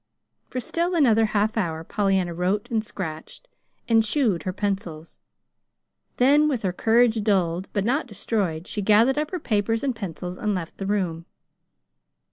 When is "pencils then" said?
4.51-6.47